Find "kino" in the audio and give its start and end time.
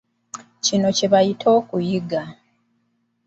0.65-0.87